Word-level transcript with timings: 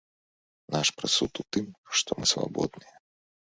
Наш 0.75 0.87
прысуд 1.01 1.33
у 1.45 1.45
тым, 1.57 1.69
што 2.01 2.09
мы 2.21 2.25
свабодныя. 2.35 2.95